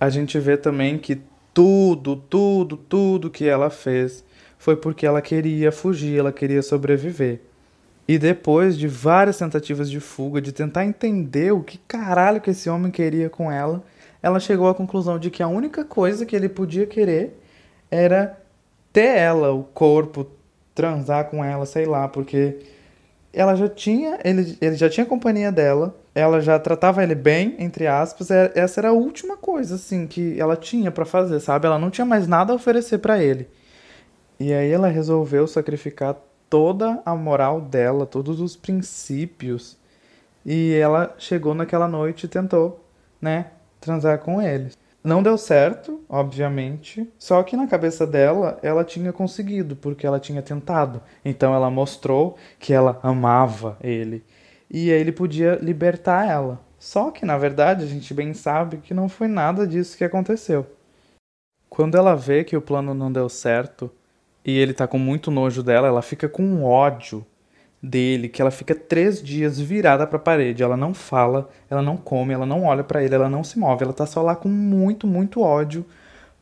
[0.00, 1.20] A gente vê também que
[1.52, 4.24] tudo, tudo, tudo que ela fez
[4.58, 7.40] foi porque ela queria fugir, ela queria sobreviver.
[8.06, 12.70] E depois de várias tentativas de fuga, de tentar entender o que caralho que esse
[12.70, 13.84] homem queria com ela,
[14.22, 17.38] ela chegou à conclusão de que a única coisa que ele podia querer
[17.90, 18.38] era
[18.92, 20.26] ter ela, o corpo,
[20.74, 22.58] transar com ela, sei lá, porque
[23.32, 27.86] ela já tinha, ele, ele já tinha companhia dela, ela já tratava ele bem, entre
[27.86, 31.66] aspas, é, essa era a última coisa, assim, que ela tinha para fazer, sabe?
[31.66, 33.48] Ela não tinha mais nada a oferecer para ele.
[34.40, 36.16] E aí ela resolveu sacrificar
[36.50, 39.76] toda a moral dela, todos os princípios,
[40.44, 42.84] e ela chegou naquela noite e tentou,
[43.20, 44.72] né, transar com ele.
[45.04, 50.42] Não deu certo, obviamente, só que na cabeça dela ela tinha conseguido, porque ela tinha
[50.42, 51.00] tentado.
[51.24, 54.24] Então ela mostrou que ela amava ele
[54.70, 56.60] e ele podia libertar ela.
[56.78, 60.66] Só que na verdade a gente bem sabe que não foi nada disso que aconteceu.
[61.68, 63.90] Quando ela vê que o plano não deu certo
[64.44, 67.24] e ele tá com muito nojo dela, ela fica com ódio
[67.82, 70.62] dele que ela fica três dias virada para a parede.
[70.62, 73.84] Ela não fala, ela não come, ela não olha para ele, ela não se move.
[73.84, 75.84] Ela tá só lá com muito, muito ódio.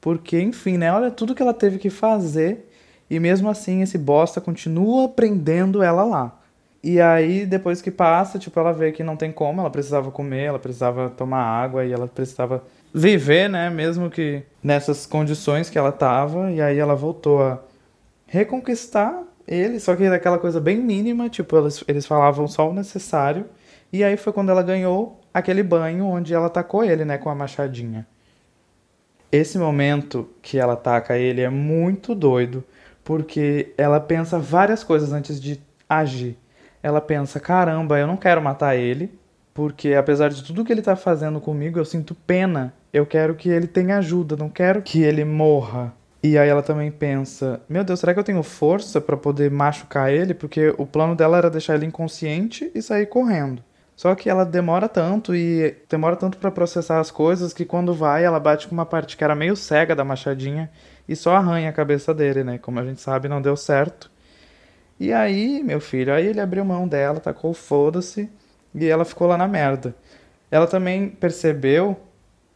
[0.01, 0.93] Porque, enfim, né?
[0.93, 2.71] Olha tudo que ela teve que fazer.
[3.09, 6.39] E mesmo assim, esse bosta continua prendendo ela lá.
[6.83, 10.45] E aí, depois que passa, tipo, ela vê que não tem como, ela precisava comer,
[10.45, 12.63] ela precisava tomar água e ela precisava
[12.95, 13.69] viver, né?
[13.71, 16.51] Mesmo que nessas condições que ela tava.
[16.51, 17.61] E aí ela voltou a
[18.27, 23.47] reconquistar ele, só que daquela coisa bem mínima, tipo, eles, eles falavam só o necessário.
[23.93, 27.35] E aí foi quando ela ganhou aquele banho onde ela tacou ele, né, com a
[27.35, 28.07] machadinha.
[29.31, 32.65] Esse momento que ela ataca ele é muito doido,
[33.05, 36.37] porque ela pensa várias coisas antes de agir.
[36.87, 39.13] Ela pensa: caramba, eu não quero matar ele,
[39.53, 42.73] porque apesar de tudo que ele tá fazendo comigo, eu sinto pena.
[42.93, 45.93] Eu quero que ele tenha ajuda, não quero que ele morra.
[46.23, 50.13] E aí ela também pensa: Meu Deus, será que eu tenho força para poder machucar
[50.13, 50.33] ele?
[50.33, 53.65] Porque o plano dela era deixar ele inconsciente e sair correndo.
[53.97, 58.25] Só que ela demora tanto e demora tanto para processar as coisas que quando vai,
[58.25, 60.71] ela bate com uma parte que era meio cega da machadinha
[61.09, 62.59] e só arranha a cabeça dele, né?
[62.59, 64.09] Como a gente sabe, não deu certo.
[64.99, 68.31] E aí, meu filho, aí ele abriu mão dela, tacou foda-se
[68.75, 69.95] e ela ficou lá na merda.
[70.51, 71.97] Ela também percebeu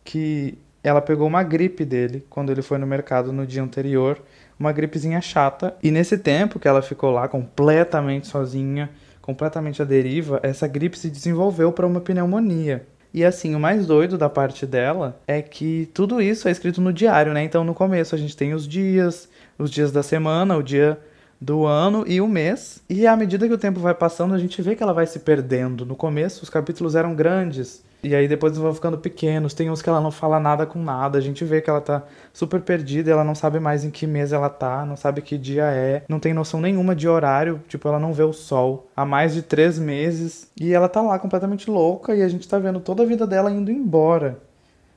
[0.05, 4.21] que ela pegou uma gripe dele quando ele foi no mercado no dia anterior,
[4.59, 5.77] uma gripezinha chata.
[5.83, 11.11] E nesse tempo que ela ficou lá completamente sozinha, completamente à deriva, essa gripe se
[11.11, 12.87] desenvolveu para uma pneumonia.
[13.13, 16.93] E assim, o mais doido da parte dela é que tudo isso é escrito no
[16.93, 17.43] diário, né?
[17.43, 20.99] Então no começo a gente tem os dias, os dias da semana, o dia
[21.41, 22.83] do ano e o mês.
[22.89, 25.21] E à medida que o tempo vai passando, a gente vê que ela vai se
[25.21, 25.87] perdendo.
[25.87, 29.55] No começo os capítulos eram grandes, e aí depois vão ficando pequenos.
[29.55, 31.19] Tem uns que ela não fala nada com nada.
[31.19, 34.33] A gente vê que ela tá super perdida, ela não sabe mais em que mês
[34.33, 37.99] ela tá, não sabe que dia é, não tem noção nenhuma de horário, tipo, ela
[37.99, 40.51] não vê o sol há mais de três meses.
[40.59, 43.51] E ela tá lá completamente louca e a gente tá vendo toda a vida dela
[43.51, 44.39] indo embora.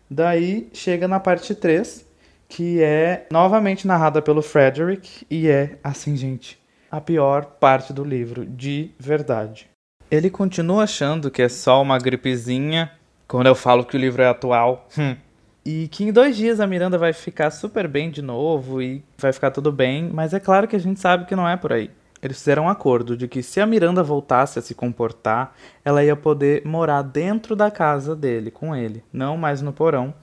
[0.10, 2.06] Daí chega na parte 3,
[2.54, 6.60] que é novamente narrada pelo Frederick, e é, assim, gente,
[6.92, 9.68] a pior parte do livro, de verdade.
[10.12, 12.92] Ele continua achando que é só uma gripezinha,
[13.28, 14.88] quando eu falo que o livro é atual.
[14.96, 15.16] Hum.
[15.66, 19.34] E que em dois dias a Miranda vai ficar super bem de novo e vai
[19.34, 21.89] ficar tudo bem, mas é claro que a gente sabe que não é por aí.
[22.22, 26.16] Eles fizeram um acordo de que se a Miranda voltasse a se comportar, ela ia
[26.16, 30.13] poder morar dentro da casa dele, com ele, não mais no porão,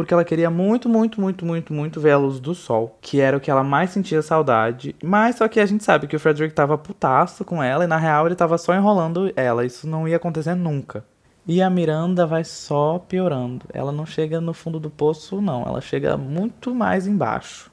[0.00, 3.36] porque ela queria muito, muito, muito, muito, muito ver a luz do sol, que era
[3.36, 4.96] o que ela mais sentia saudade.
[5.02, 7.96] Mas só que a gente sabe que o Frederick tava putaço com ela e na
[7.96, 11.04] real ele tava só enrolando ela, isso não ia acontecer nunca.
[11.46, 13.66] E a Miranda vai só piorando.
[13.72, 17.70] Ela não chega no fundo do poço, não, ela chega muito mais embaixo.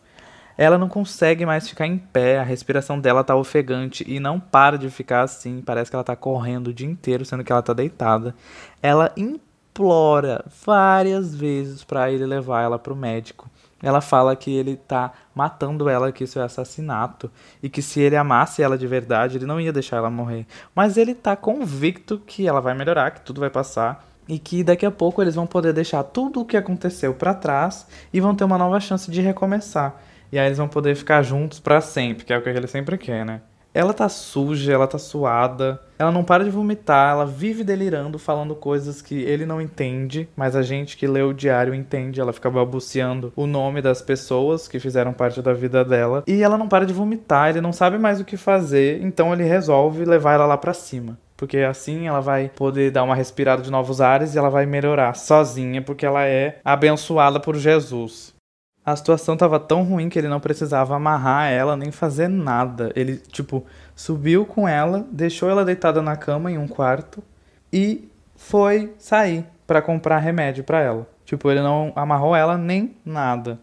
[0.58, 4.78] Ela não consegue mais ficar em pé, a respiração dela tá ofegante e não para
[4.78, 7.74] de ficar assim, parece que ela tá correndo o dia inteiro, sendo que ela tá
[7.74, 8.34] deitada.
[8.82, 9.14] Ela
[9.78, 13.48] implora várias vezes para ele levar ela para o médico.
[13.82, 17.30] Ela fala que ele tá matando ela, que isso é assassinato
[17.62, 20.48] e que se ele amasse ela de verdade, ele não ia deixar ela morrer.
[20.74, 24.86] Mas ele tá convicto que ela vai melhorar, que tudo vai passar e que daqui
[24.86, 28.46] a pouco eles vão poder deixar tudo o que aconteceu para trás e vão ter
[28.46, 30.02] uma nova chance de recomeçar.
[30.32, 32.98] E aí eles vão poder ficar juntos para sempre, que é o que ele sempre
[32.98, 33.42] quer, né?
[33.78, 38.56] Ela tá suja, ela tá suada, ela não para de vomitar, ela vive delirando, falando
[38.56, 42.20] coisas que ele não entende, mas a gente que lê o diário entende.
[42.20, 46.24] Ela fica balbuciando o nome das pessoas que fizeram parte da vida dela.
[46.26, 49.44] E ela não para de vomitar, ele não sabe mais o que fazer, então ele
[49.44, 51.16] resolve levar ela lá pra cima.
[51.38, 55.14] porque assim ela vai poder dar uma respirada de novos ares e ela vai melhorar
[55.16, 58.34] sozinha, porque ela é abençoada por Jesus.
[58.88, 62.90] A situação tava tão ruim que ele não precisava amarrar ela nem fazer nada.
[62.96, 67.22] Ele, tipo, subiu com ela, deixou ela deitada na cama em um quarto
[67.72, 71.06] e foi sair para comprar remédio para ela.
[71.26, 73.60] Tipo, ele não amarrou ela nem nada.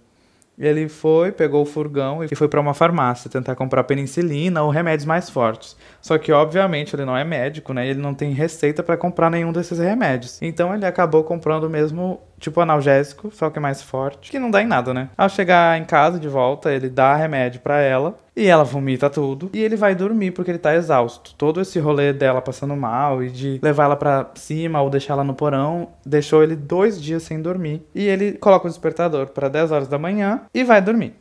[0.58, 5.06] Ele foi, pegou o furgão e foi para uma farmácia tentar comprar penicilina ou remédios
[5.06, 5.74] mais fortes.
[6.04, 7.88] Só que, obviamente, ele não é médico, né?
[7.88, 10.38] Ele não tem receita para comprar nenhum desses remédios.
[10.42, 14.66] Então, ele acabou comprando mesmo tipo analgésico, só que mais forte, que não dá em
[14.66, 15.08] nada, né?
[15.16, 19.48] Ao chegar em casa de volta, ele dá remédio para ela e ela vomita tudo
[19.54, 21.34] e ele vai dormir porque ele tá exausto.
[21.38, 25.24] Todo esse rolê dela passando mal e de levar ela para cima ou deixar ela
[25.24, 29.72] no porão deixou ele dois dias sem dormir e ele coloca o despertador para 10
[29.72, 31.14] horas da manhã e vai dormir.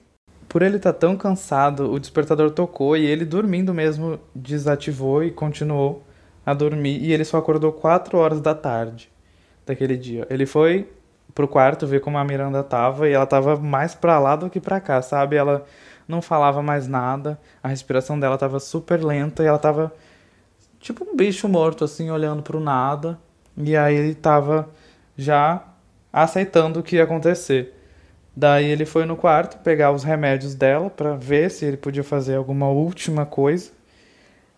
[0.54, 5.32] Por ele estar tá tão cansado, o despertador tocou e ele dormindo mesmo desativou e
[5.32, 6.04] continuou
[6.46, 9.12] a dormir e ele só acordou 4 horas da tarde
[9.66, 10.28] daquele dia.
[10.30, 10.88] Ele foi
[11.34, 14.60] pro quarto ver como a Miranda tava e ela tava mais pra lá do que
[14.60, 15.38] pra cá, sabe?
[15.38, 15.66] Ela
[16.08, 19.92] não falava mais nada, a respiração dela tava super lenta e ela tava
[20.80, 23.18] tipo um bicho morto assim, olhando pro nada.
[23.58, 24.70] E aí ele tava
[25.18, 25.64] já
[26.12, 27.73] aceitando o que ia acontecer.
[28.36, 32.36] Daí ele foi no quarto pegar os remédios dela para ver se ele podia fazer
[32.36, 33.72] alguma última coisa.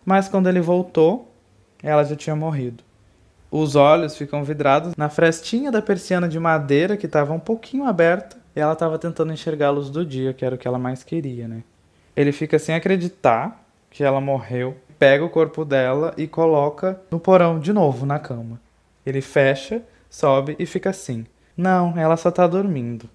[0.04, 1.30] Mas quando ele voltou,
[1.82, 2.82] ela já tinha morrido.
[3.50, 8.36] Os olhos ficam vidrados na frestinha da persiana de madeira que estava um pouquinho aberta
[8.54, 11.02] e ela estava tentando enxergar a luz do dia, que era o que ela mais
[11.02, 11.62] queria, né?
[12.16, 17.60] Ele fica sem acreditar que ela morreu, pega o corpo dela e coloca no porão
[17.60, 18.58] de novo na cama.
[19.04, 23.08] Ele fecha, sobe e fica assim: Não, ela só tá dormindo.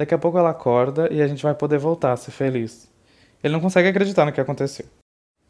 [0.00, 2.90] Daqui a pouco ela acorda e a gente vai poder voltar a ser feliz.
[3.44, 4.86] Ele não consegue acreditar no que aconteceu.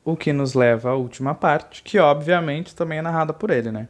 [0.04, 3.86] O que nos leva à última parte, que obviamente também é narrada por ele, né?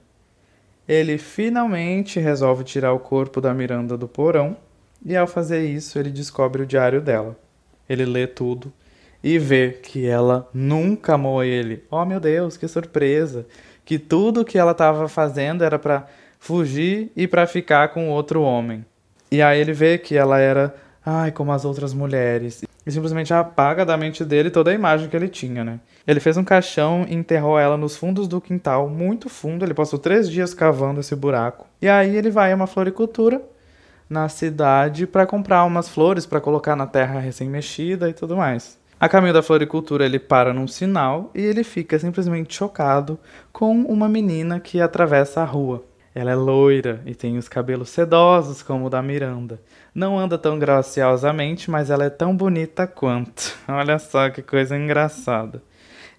[0.86, 4.54] Ele finalmente resolve tirar o corpo da Miranda do porão
[5.02, 7.38] e ao fazer isso ele descobre o diário dela.
[7.88, 8.70] Ele lê tudo
[9.24, 11.86] e vê que ela nunca amou ele.
[11.90, 13.46] Oh meu Deus, que surpresa!
[13.82, 16.06] Que tudo que ela estava fazendo era para
[16.38, 18.84] fugir e para ficar com outro homem.
[19.30, 20.74] E aí ele vê que ela era,
[21.04, 25.16] ai, como as outras mulheres e simplesmente apaga da mente dele toda a imagem que
[25.16, 25.80] ele tinha, né?
[26.06, 29.64] Ele fez um caixão e enterrou ela nos fundos do quintal, muito fundo.
[29.64, 31.66] Ele passou três dias cavando esse buraco.
[31.80, 33.40] E aí ele vai a uma floricultura
[34.08, 38.78] na cidade para comprar umas flores para colocar na terra recém-mexida e tudo mais.
[38.98, 43.18] A caminho da floricultura, ele para num sinal e ele fica simplesmente chocado
[43.52, 45.84] com uma menina que atravessa a rua.
[46.14, 49.60] Ela é loira e tem os cabelos sedosos como o da Miranda.
[49.94, 53.56] Não anda tão graciosamente, mas ela é tão bonita quanto.
[53.68, 55.62] Olha só que coisa engraçada.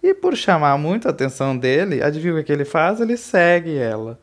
[0.02, 3.02] E por chamar muito a atenção dele, adivinha o que ele faz?
[3.02, 4.18] Ele segue ela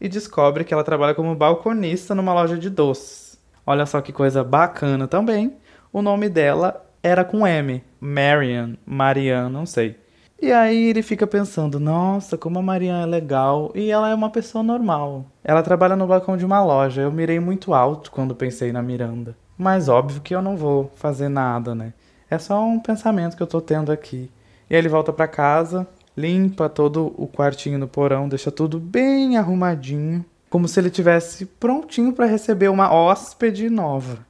[0.00, 3.38] e descobre que ela trabalha como balconista numa loja de doces.
[3.64, 5.56] Olha só que coisa bacana também.
[5.92, 10.01] O nome dela era com M, Marian, Marian, não sei.
[10.42, 13.70] E aí ele fica pensando, nossa, como a Maria é legal.
[13.76, 15.24] E ela é uma pessoa normal.
[15.44, 17.02] Ela trabalha no balcão de uma loja.
[17.02, 19.36] Eu mirei muito alto quando pensei na Miranda.
[19.56, 21.92] Mas óbvio que eu não vou fazer nada, né?
[22.28, 24.28] É só um pensamento que eu tô tendo aqui.
[24.68, 25.86] E aí ele volta para casa,
[26.16, 32.12] limpa todo o quartinho no porão, deixa tudo bem arrumadinho, como se ele tivesse prontinho
[32.12, 34.26] para receber uma hóspede nova.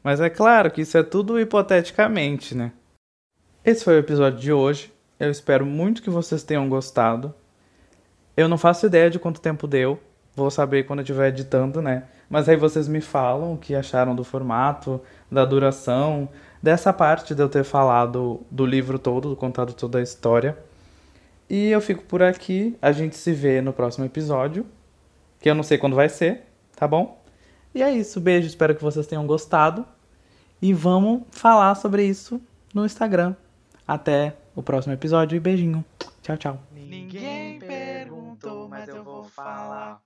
[0.00, 2.70] Mas é claro que isso é tudo hipoteticamente, né?
[3.64, 4.92] Esse foi o episódio de hoje.
[5.20, 7.34] Eu espero muito que vocês tenham gostado.
[8.34, 10.00] Eu não faço ideia de quanto tempo deu.
[10.34, 12.04] Vou saber quando eu estiver editando, né?
[12.30, 14.98] Mas aí vocês me falam o que acharam do formato,
[15.30, 16.26] da duração,
[16.62, 20.56] dessa parte de eu ter falado do livro todo, contado toda a história.
[21.50, 22.78] E eu fico por aqui.
[22.80, 24.64] A gente se vê no próximo episódio,
[25.38, 27.22] que eu não sei quando vai ser, tá bom?
[27.74, 28.22] E é isso.
[28.22, 29.84] Beijo, espero que vocês tenham gostado.
[30.62, 32.40] E vamos falar sobre isso
[32.72, 33.34] no Instagram.
[33.86, 35.84] Até o próximo episódio e beijinho.
[36.22, 36.62] Tchau, tchau.
[36.72, 40.02] Ninguém perguntou, mas eu vou falar.